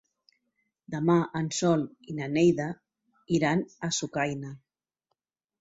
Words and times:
Demà 0.93 1.17
en 1.41 1.49
Sol 1.57 1.83
i 2.13 2.17
na 2.21 2.31
Neida 2.37 2.67
iran 3.39 3.65
a 3.89 3.91
Sucaina. 3.99 4.59